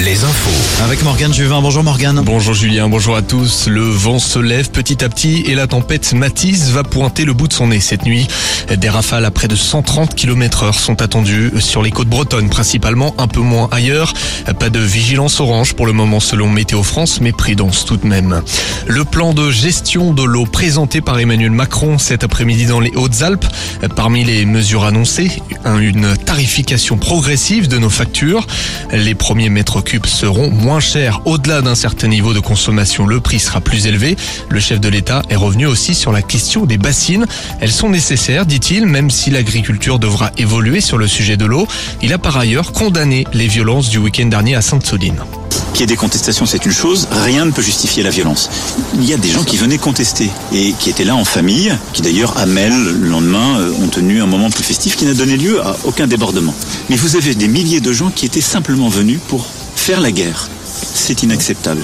[0.00, 0.82] les infos.
[0.82, 1.60] Avec Morgane Juvin.
[1.60, 2.22] Bonjour Morgane.
[2.24, 3.68] Bonjour Julien, bonjour à tous.
[3.68, 7.48] Le vent se lève petit à petit et la tempête Matisse va pointer le bout
[7.48, 8.26] de son nez cette nuit.
[8.74, 13.14] Des rafales à près de 130 km heure sont attendues sur les côtes bretonnes principalement,
[13.18, 14.14] un peu moins ailleurs.
[14.58, 18.42] Pas de vigilance orange pour le moment selon Météo France, mais prudence tout de même.
[18.86, 23.46] Le plan de gestion de l'eau présenté par Emmanuel Macron cet après-midi dans les Hautes-Alpes.
[23.96, 28.46] Parmi les mesures annoncées, une tarification progressive de nos factures.
[28.92, 31.20] Les premiers mètres cubes seront moins chers.
[31.26, 34.16] Au-delà d'un certain niveau de consommation, le prix sera plus élevé.
[34.48, 37.26] Le chef de l'État est revenu aussi sur la question des bassines.
[37.60, 41.68] Elles sont nécessaires, dit-il, même si l'agriculture devra évoluer sur le sujet de l'eau.
[42.00, 45.20] Il a par ailleurs condamné les violences du week-end dernier à Sainte-Soline.
[45.80, 47.08] Qu'il y ait des contestations, c'est une chose.
[47.10, 48.50] Rien ne peut justifier la violence.
[48.96, 52.02] Il y a des gens qui venaient contester et qui étaient là en famille, qui
[52.02, 55.38] d'ailleurs à Mel, le lendemain, euh, ont tenu un moment plus festif qui n'a donné
[55.38, 56.54] lieu à aucun débordement.
[56.90, 60.50] Mais vous avez des milliers de gens qui étaient simplement venus pour faire la guerre.
[60.92, 61.82] C'est inacceptable.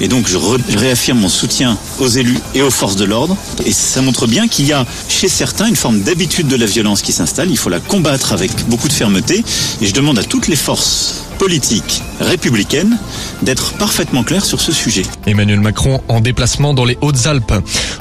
[0.00, 0.38] Et donc je,
[0.76, 3.36] réaffirme mon soutien aux élus et aux forces de l'ordre.
[3.64, 7.00] Et ça montre bien qu'il y a chez certains une forme d'habitude de la violence
[7.00, 7.48] qui s'installe.
[7.52, 9.44] Il faut la combattre avec beaucoup de fermeté.
[9.80, 12.98] Et je demande à toutes les forces politiques républicaines
[13.42, 15.02] d'être parfaitement claires sur ce sujet.
[15.26, 17.52] Emmanuel Macron en déplacement dans les Hautes-Alpes.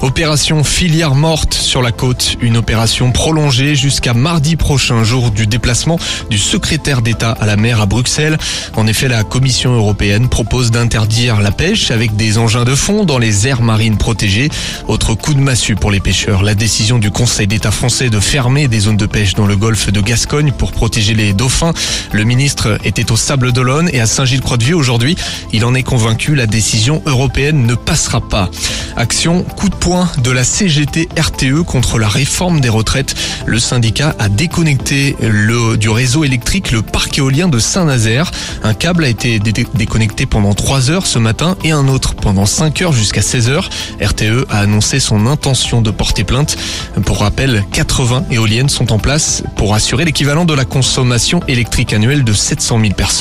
[0.02, 2.38] Opération filière morte sur la côte.
[2.42, 7.82] Une opération prolongée jusqu'à mardi prochain, jour du déplacement du secrétaire d'État à la mer
[7.82, 8.38] à Bruxelles.
[8.76, 13.20] En effet, la Commission européenne propose d'interdire la pêche avec des engins de fond dans
[13.20, 14.50] les aires marines protégées.
[14.88, 16.44] Autre coup de massue pour les pêcheurs.
[16.44, 19.92] La décision du Conseil d'État français de fermer des zones de pêche dans le golfe
[19.92, 21.74] de Gascogne pour protéger les dauphins.
[22.12, 25.16] Le ministre était au Sable d'Olonne et à Saint-Gilles-Croix-de-Vie aujourd'hui.
[25.52, 28.52] Il en est convaincu, la décision européenne ne passera pas.
[28.98, 33.16] Action coup de poing de la CGT RTE contre la réforme des retraites.
[33.48, 38.30] Le syndicat a déconnecté le, du réseau électrique le parc éolien de Saint-Nazaire.
[38.64, 42.46] Un câble a été dé- déconnecté pendant 3 heures ce matin et un autre pendant
[42.46, 43.70] 5 heures jusqu'à 16 heures.
[44.00, 46.58] RTE a annoncé son intention de porter plainte.
[47.08, 52.24] Pour rappel, 80 éoliennes sont en place pour assurer l'équivalent de la consommation électrique annuelle
[52.24, 53.15] de 700 000 personnes.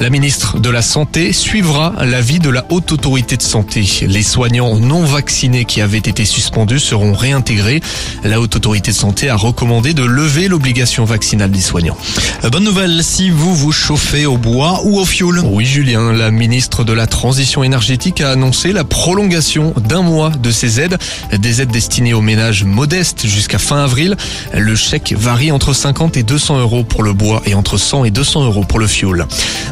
[0.00, 3.84] La ministre de la Santé suivra l'avis de la Haute Autorité de Santé.
[4.02, 7.80] Les soignants non vaccinés qui avaient été suspendus seront réintégrés.
[8.22, 11.96] La Haute Autorité de Santé a recommandé de lever l'obligation vaccinale des soignants.
[12.44, 15.40] Euh, Bonne nouvelle si vous vous chauffez au bois ou au fioul.
[15.40, 20.52] Oui Julien, la ministre de la Transition énergétique a annoncé la prolongation d'un mois de
[20.52, 20.96] ces aides,
[21.36, 24.16] des aides destinées aux ménages modestes jusqu'à fin avril.
[24.54, 28.10] Le chèque varie entre 50 et 200 euros pour le bois et entre 100 et
[28.12, 29.07] 200 euros pour le fioul.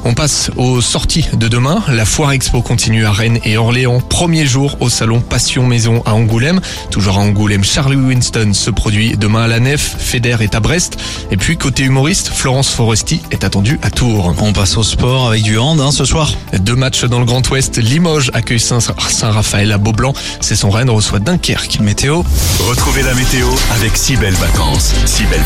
[0.04, 1.82] On passe aux sorties de demain.
[1.88, 4.00] La foire expo continue à Rennes et Orléans.
[4.00, 6.60] Premier jour au salon Passion Maison à Angoulême.
[6.90, 9.96] Toujours à Angoulême, Charlie Winston se produit demain à la Nef.
[9.98, 10.96] Feder est à Brest.
[11.30, 14.34] Et puis côté humoriste, Florence Foresti est attendue à Tours.
[14.40, 16.32] On passe au sport avec du hand hein, ce soir.
[16.60, 17.78] Deux matchs dans le Grand Ouest.
[17.78, 20.14] Limoges accueille Saint- Saint-Raphaël à Beaublanc.
[20.40, 21.80] C'est son Rennes reçoit Dunkerque.
[21.80, 22.22] Météo.
[22.68, 24.92] Retrouvez la météo avec si belles vacances.
[25.04, 25.42] Si belles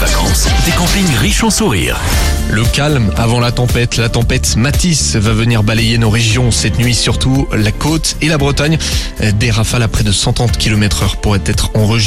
[0.64, 1.98] Des campings riches en sourires.
[2.50, 3.96] Le calme avant la tempête.
[3.96, 8.38] La tempête Matisse va venir balayer nos régions cette nuit, surtout la côte et la
[8.38, 8.78] Bretagne.
[9.38, 12.00] Des rafales à près de 130 km heure pourraient être enregistrées.